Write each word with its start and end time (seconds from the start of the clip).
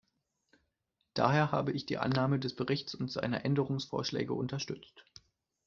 Daher 1.13 1.51
habe 1.51 1.73
ich 1.73 1.85
die 1.85 1.99
Annahme 1.99 2.39
des 2.39 2.55
Berichts 2.55 2.95
und 2.95 3.11
seiner 3.11 3.45
Änderungsvorschläge 3.45 4.33
unterstützt. 4.33 5.05